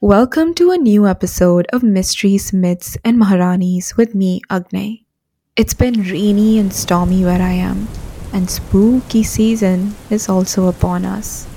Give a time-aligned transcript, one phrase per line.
[0.00, 5.02] Welcome to a new episode of Mysteries, Myths, and Maharanis with me, Agnay.
[5.56, 7.88] It's been rainy and stormy where I am,
[8.32, 11.48] and spooky season is also upon us.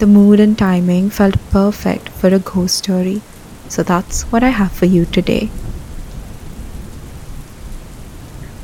[0.00, 3.22] The mood and timing felt perfect for a ghost story,
[3.68, 5.48] so that's what I have for you today.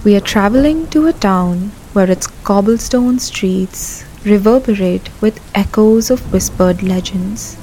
[0.02, 6.82] We are traveling to a town where its cobblestone streets reverberate with echoes of whispered
[6.82, 7.56] legends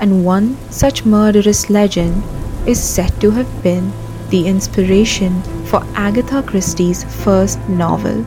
[0.00, 2.22] and one such murderous legend
[2.66, 3.92] is said to have been
[4.30, 8.26] the inspiration for Agatha Christie's first novel.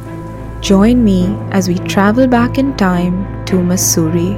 [0.62, 4.38] Join me as we travel back in time to Mussoorie.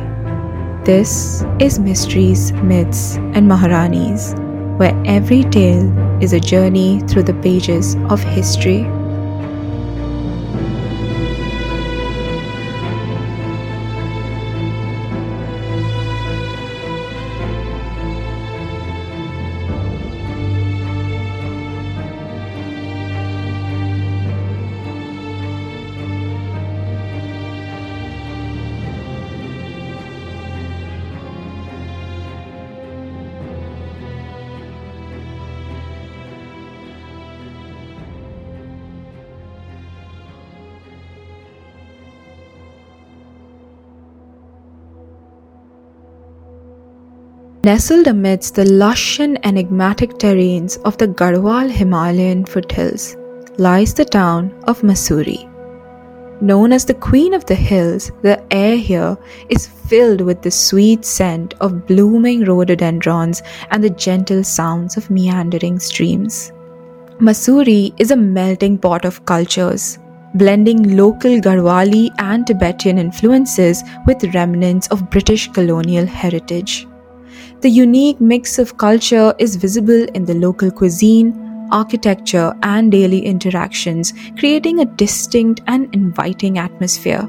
[0.85, 4.33] This is Mysteries, Myths, and Maharanis,
[4.77, 5.91] where every tale
[6.21, 8.83] is a journey through the pages of history.
[47.63, 53.15] Nestled amidst the lush and enigmatic terrains of the Garhwal Himalayan foothills
[53.59, 55.47] lies the town of Mussoorie.
[56.41, 59.15] Known as the Queen of the Hills, the air here
[59.49, 65.77] is filled with the sweet scent of blooming rhododendrons and the gentle sounds of meandering
[65.77, 66.51] streams.
[67.19, 69.99] Mussoorie is a melting pot of cultures,
[70.33, 76.87] blending local Garhwali and Tibetan influences with remnants of British colonial heritage.
[77.61, 84.15] The unique mix of culture is visible in the local cuisine, architecture, and daily interactions,
[84.39, 87.21] creating a distinct and inviting atmosphere.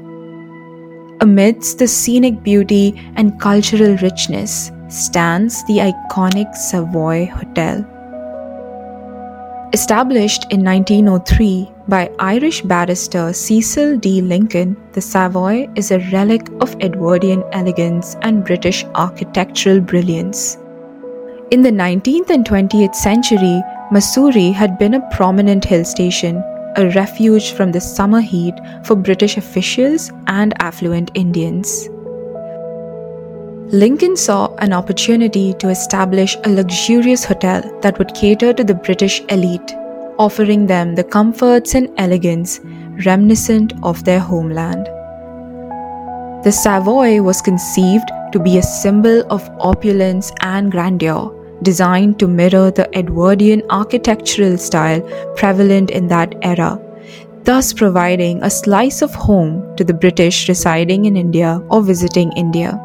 [1.21, 7.85] Amidst the scenic beauty and cultural richness stands the iconic Savoy Hotel.
[9.73, 14.21] Established in 1903 by Irish barrister Cecil D.
[14.21, 20.59] Lincoln, the Savoy is a relic of Edwardian elegance and British architectural brilliance.
[21.49, 26.35] In the 19th and 20th century, Mussoorie had been a prominent hill station,
[26.77, 28.53] a refuge from the summer heat
[28.83, 31.89] for British officials and affluent Indians.
[33.71, 39.21] Lincoln saw an opportunity to establish a luxurious hotel that would cater to the British
[39.29, 39.73] elite,
[40.19, 42.59] offering them the comforts and elegance
[43.05, 44.85] reminiscent of their homeland.
[46.43, 51.31] The Savoy was conceived to be a symbol of opulence and grandeur,
[51.63, 55.01] designed to mirror the Edwardian architectural style
[55.35, 56.79] prevalent in that era,
[57.43, 62.79] thus providing a slice of home to the British residing in India or visiting India.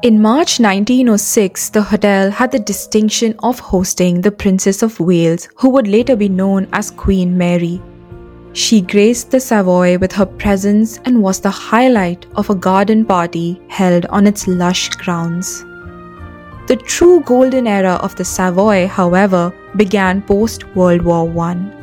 [0.00, 5.70] In March 1906, the hotel had the distinction of hosting the Princess of Wales, who
[5.70, 7.82] would later be known as Queen Mary.
[8.52, 13.60] She graced the Savoy with her presence and was the highlight of a garden party
[13.66, 15.64] held on its lush grounds.
[16.68, 21.77] The true golden era of the Savoy, however, began post World War I.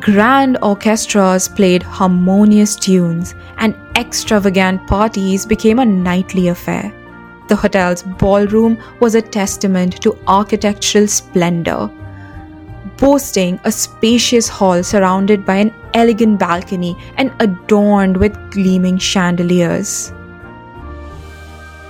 [0.00, 6.92] Grand orchestras played harmonious tunes, and extravagant parties became a nightly affair.
[7.48, 11.90] The hotel's ballroom was a testament to architectural splendor,
[12.98, 20.12] boasting a spacious hall surrounded by an elegant balcony and adorned with gleaming chandeliers.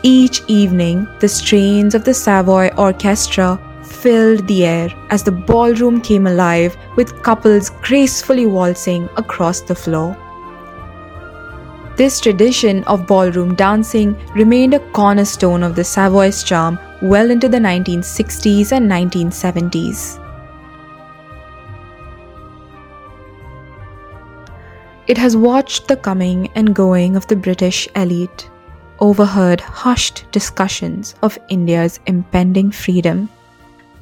[0.05, 6.27] Each evening, the strains of the Savoy Orchestra filled the air as the ballroom came
[6.27, 10.17] alive with couples gracefully waltzing across the floor.
[11.97, 17.59] This tradition of ballroom dancing remained a cornerstone of the Savoy's charm well into the
[17.59, 20.25] 1960s and 1970s.
[25.09, 28.49] It has watched the coming and going of the British elite,
[29.01, 33.29] overheard hushed discussions of India's impending freedom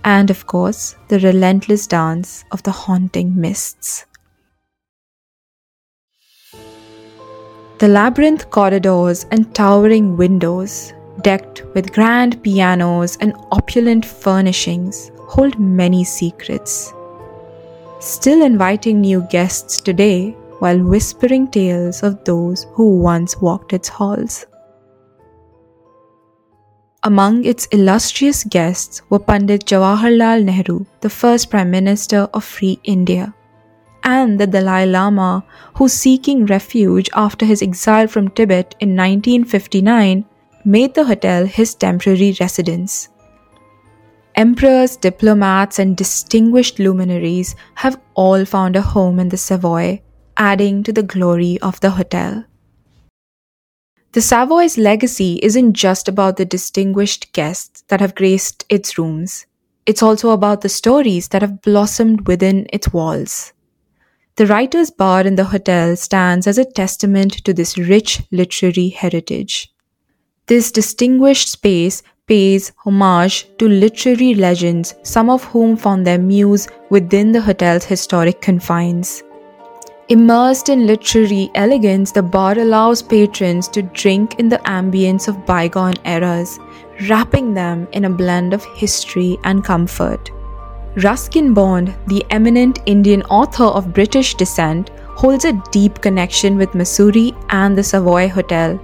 [0.07, 4.07] and of course, the relentless dance of the haunting mists.
[7.79, 16.05] The labyrinth corridors and towering windows, decked with grand pianos and opulent furnishings, hold many
[16.05, 16.93] secrets.
[17.99, 20.31] Still inviting new guests today,
[20.61, 24.47] while whispering tales of those who once walked its halls.
[27.07, 33.33] Among its illustrious guests were Pandit Jawaharlal Nehru, the first Prime Minister of Free India,
[34.03, 35.45] and the Dalai Lama,
[35.75, 40.25] who, seeking refuge after his exile from Tibet in 1959,
[40.65, 43.09] made the hotel his temporary residence.
[44.35, 50.03] Emperors, diplomats, and distinguished luminaries have all found a home in the Savoy,
[50.39, 52.45] adding to the glory of the hotel.
[54.13, 59.47] The Savoy's legacy isn't just about the distinguished guests that have graced its rooms.
[59.85, 63.53] It's also about the stories that have blossomed within its walls.
[64.37, 69.73] The Writer's Bar in the hotel stands as a testament to this rich literary heritage.
[70.47, 77.33] This distinguished space pays homage to literary legends, some of whom found their muse within
[77.33, 79.23] the hotel's historic confines.
[80.09, 85.95] Immersed in literary elegance, the bar allows patrons to drink in the ambience of bygone
[86.05, 86.61] eras,
[87.09, 90.31] wrapping them in a blend of history and comfort.
[90.99, 97.37] Ruskin Bond, the eminent Indian author of British descent, holds a deep connection with Mussoorie
[97.49, 98.81] and the Savoy Hotel.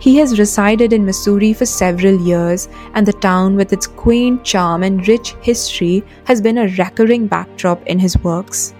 [0.00, 4.84] He has resided in Mussoorie for several years, and the town, with its quaint charm
[4.84, 8.72] and rich history, has been a recurring backdrop in his works.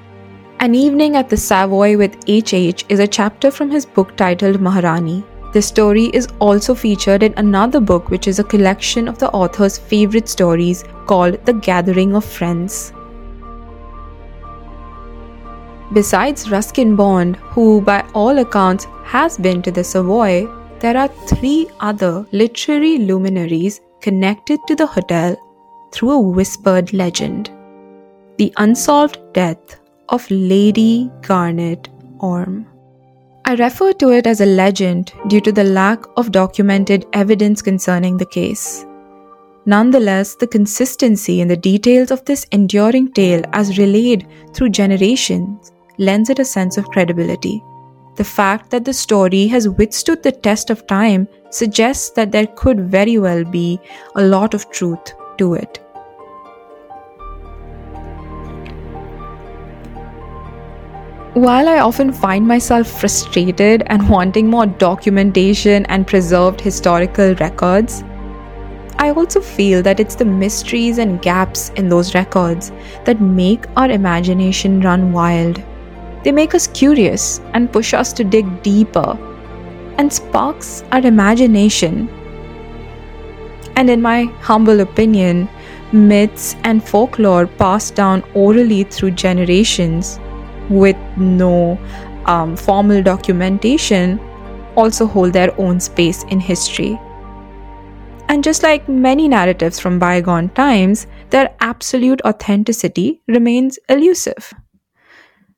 [0.62, 2.85] An Evening at the Savoy with H.H.
[2.88, 5.25] is a chapter from his book titled Maharani.
[5.53, 9.76] The story is also featured in another book, which is a collection of the author's
[9.76, 12.93] favorite stories called The Gathering of Friends.
[15.93, 20.47] Besides Ruskin Bond, who by all accounts has been to the Savoy,
[20.79, 25.37] there are three other literary luminaries connected to the hotel
[25.91, 27.50] through a whispered legend.
[28.38, 31.88] The unsolved death of Lady Garnet
[32.19, 32.66] Orme.
[33.44, 38.16] I refer to it as a legend due to the lack of documented evidence concerning
[38.16, 38.87] the case.
[39.66, 46.31] Nonetheless, the consistency in the details of this enduring tale as relayed through generations lends
[46.31, 47.62] it a sense of credibility.
[48.16, 52.90] The fact that the story has withstood the test of time suggests that there could
[52.90, 53.81] very well be
[54.14, 55.81] a lot of truth to it.
[61.34, 68.05] While I often find myself frustrated and wanting more documentation and preserved historical records,
[68.99, 72.70] I also feel that it's the mysteries and gaps in those records
[73.06, 75.62] that make our imagination run wild.
[76.23, 79.17] They make us curious and push us to dig deeper
[79.96, 82.11] and sparks our imagination.
[83.76, 85.49] And in my humble opinion,
[85.93, 90.20] myths and folklore passed down orally through generations
[90.72, 91.78] with no
[92.26, 94.19] um, formal documentation
[94.76, 96.98] also hold their own space in history.
[98.28, 104.54] And just like many narratives from bygone times, their absolute authenticity remains elusive.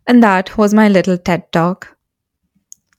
[0.07, 1.97] And that was my little TED talk.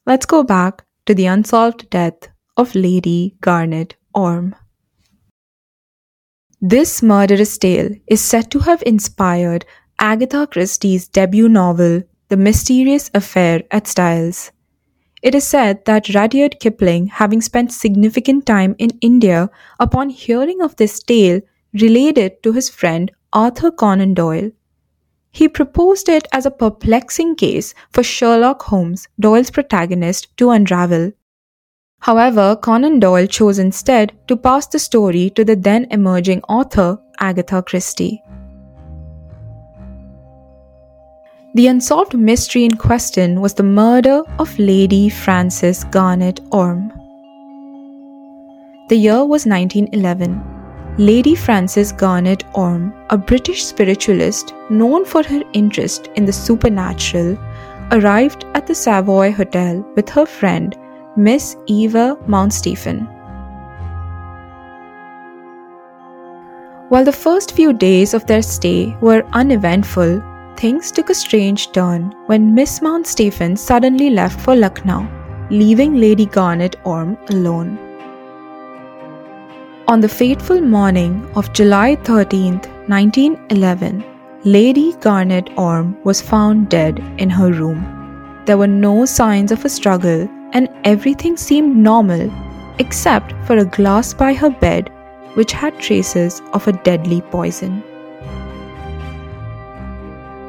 [0.05, 4.55] Let's go back to the unsolved death of Lady Garnet Orme.
[6.61, 9.65] This murderous tale is said to have inspired
[9.99, 14.51] Agatha Christie's debut novel, The Mysterious Affair at Styles.
[15.21, 19.49] It is said that Rudyard Kipling, having spent significant time in India,
[19.79, 21.39] upon hearing of this tale,
[21.73, 24.51] relayed it to his friend Arthur Conan Doyle.
[25.31, 31.13] He proposed it as a perplexing case for Sherlock Holmes, Doyle's protagonist, to unravel.
[31.99, 37.63] However, Conan Doyle chose instead to pass the story to the then emerging author, Agatha
[37.63, 38.21] Christie.
[41.55, 46.91] The unsolved mystery in question was the murder of Lady Frances Garnet Orme.
[48.89, 50.43] The year was 1911.
[50.97, 57.37] Lady Frances Garnet Orme, a British spiritualist known for her interest in the supernatural,
[57.93, 60.77] arrived at the Savoy Hotel with her friend,
[61.15, 63.07] Miss Eva Mountstephen.
[66.89, 70.21] While the first few days of their stay were uneventful,
[70.57, 75.05] Things took a strange turn when Miss Mountstephen suddenly left for Lucknow,
[75.49, 77.77] leaving Lady Garnet Orme alone.
[79.89, 82.53] On the fateful morning of July 13,
[82.87, 84.03] 1911,
[84.45, 87.83] Lady Garnet Orme was found dead in her room.
[88.45, 92.31] There were no signs of a struggle, and everything seemed normal
[92.79, 94.89] except for a glass by her bed
[95.33, 97.83] which had traces of a deadly poison.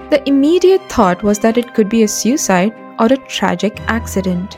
[0.08, 4.56] The immediate thought was that it could be a suicide or a tragic accident.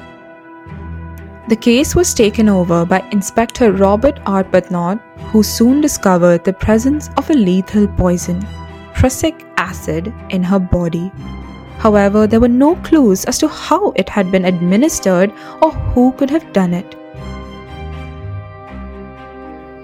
[1.49, 5.01] The case was taken over by Inspector Robert Arbuthnot,
[5.31, 8.47] who soon discovered the presence of a lethal poison,
[8.93, 11.11] prussic acid, in her body.
[11.79, 16.29] However, there were no clues as to how it had been administered or who could
[16.29, 16.98] have done it.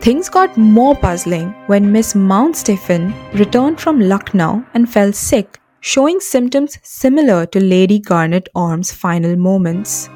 [0.05, 6.21] Things got more puzzling when Miss Mount Stephen returned from Lucknow and fell sick, showing
[6.21, 10.11] symptoms similar to Lady Garnet Orme's final moments.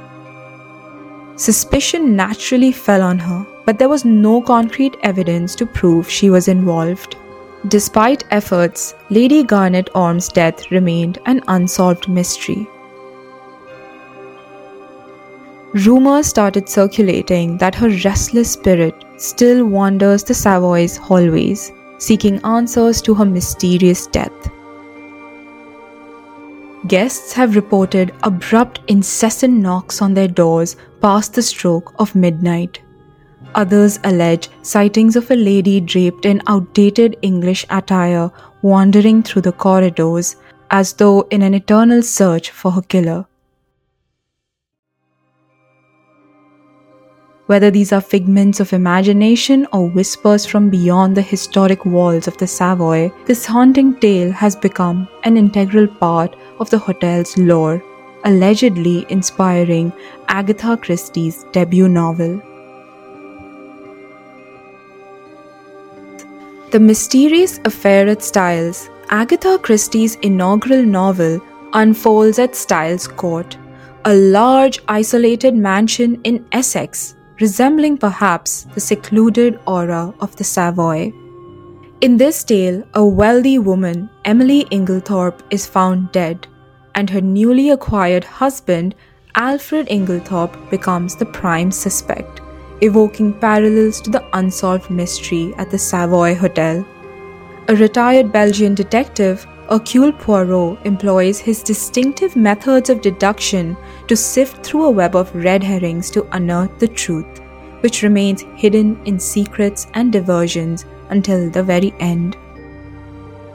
[1.36, 6.48] Suspicion naturally fell on her, but there was no concrete evidence to prove she was
[6.48, 7.16] involved.
[7.68, 12.68] Despite efforts, Lady Garnet Orme's death remained an unsolved mystery.
[15.72, 23.14] Rumors started circulating that her restless spirit still wanders the Savoy's hallways, seeking answers to
[23.14, 24.32] her mysterious death.
[26.86, 32.80] Guests have reported abrupt, incessant knocks on their doors past the stroke of midnight.
[33.54, 38.30] Others allege sightings of a lady draped in outdated English attire
[38.62, 40.36] wandering through the corridors
[40.70, 43.26] as though in an eternal search for her killer.
[47.48, 52.46] Whether these are figments of imagination or whispers from beyond the historic walls of the
[52.46, 57.82] Savoy, this haunting tale has become an integral part of the hotel's lore,
[58.24, 59.94] allegedly inspiring
[60.28, 62.42] Agatha Christie's debut novel.
[66.70, 71.40] The Mysterious Affair at Styles, Agatha Christie's inaugural novel,
[71.72, 73.56] unfolds at Styles Court,
[74.04, 81.12] a large isolated mansion in Essex resembling perhaps the secluded aura of the Savoy.
[82.00, 86.46] In this tale, a wealthy woman, Emily Inglethorpe, is found dead,
[86.94, 88.94] and her newly acquired husband,
[89.34, 92.40] Alfred Inglethorpe, becomes the prime suspect,
[92.80, 96.86] evoking parallels to the unsolved mystery at the Savoy Hotel.
[97.68, 104.86] A retired Belgian detective Hercule Poirot employs his distinctive methods of deduction to sift through
[104.86, 107.42] a web of red herrings to unearth the truth,
[107.80, 112.34] which remains hidden in secrets and diversions until the very end.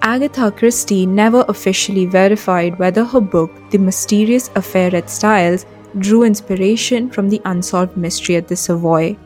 [0.04, 5.66] Agatha Christie never officially verified whether her book, The Mysterious Affair at Styles,
[5.98, 9.18] drew inspiration from the unsolved mystery at the Savoy.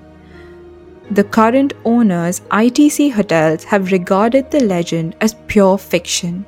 [1.12, 6.46] The current owners, ITC Hotels, have regarded the legend as pure fiction.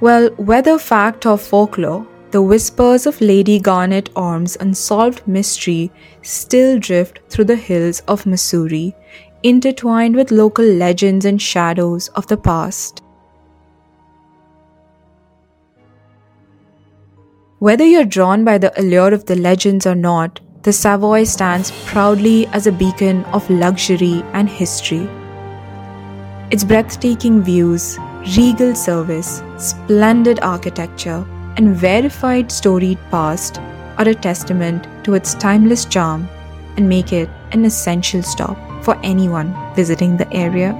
[0.00, 5.90] Well, whether fact or folklore, the whispers of Lady Garnet Orme's unsolved mystery
[6.22, 8.94] still drift through the hills of Mussoorie,
[9.42, 13.02] intertwined with local legends and shadows of the past.
[17.58, 22.46] Whether you're drawn by the allure of the legends or not, the Savoy stands proudly
[22.48, 25.06] as a beacon of luxury and history.
[26.50, 27.98] Its breathtaking views,
[28.36, 31.24] regal service, splendid architecture,
[31.56, 33.58] and verified storied past
[33.98, 36.28] are a testament to its timeless charm
[36.76, 40.72] and make it an essential stop for anyone visiting the area